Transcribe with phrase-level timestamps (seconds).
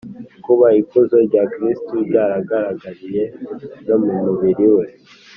[0.45, 3.23] kuba ikuzo rya kristu ryaragaragariye
[3.87, 4.85] no mu mubiri we